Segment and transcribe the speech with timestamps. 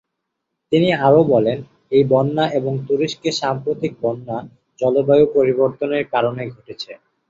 [0.71, 1.57] তিনি আরও বলেন,
[1.91, 4.37] এই বন্যা এবং তুরস্কে সাম্প্রতিক বন্যা
[4.79, 6.91] জলবায়ু পরিবর্তনের কারণে ঘটেছে।